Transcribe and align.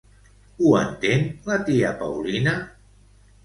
Ho 0.61 0.71
entén 0.79 1.29
la 1.51 1.59
tia 1.69 1.95
Paulina? 2.03 2.59